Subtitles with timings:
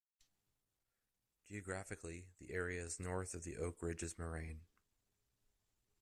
[1.45, 4.61] Geographically, the area is north of the Oak Ridges Moraine.